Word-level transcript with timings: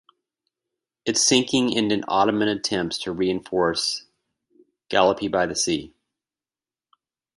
Its 1.05 1.21
sinking 1.21 1.77
ended 1.77 2.03
Ottoman 2.07 2.47
attempts 2.47 2.97
to 2.97 3.11
reinforce 3.11 4.07
Gallipoli 4.89 5.27
by 5.27 5.53
sea. 5.53 5.93